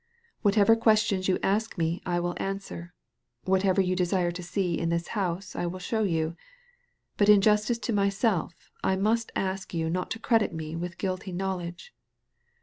[0.41, 2.91] Whatever questions you ask me I will answer;
[3.43, 6.35] whatever you desire to see in this house I will show you;
[7.17, 11.31] but in justice to myself, I must ask you not to credit me with guilty
[11.31, 11.93] knowledge."